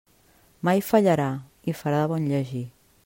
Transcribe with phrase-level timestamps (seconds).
[0.69, 1.27] Mai fallarà
[1.73, 2.65] i farà de bon llegir.